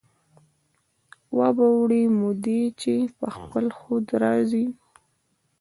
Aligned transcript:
وابه 1.37 1.67
وړي 1.79 2.03
مودې 2.19 2.61
چې 2.81 2.95
په 3.17 3.27
خپل 3.35 3.65
خود 3.77 4.05
را 4.21 4.33
ځي 4.49 4.65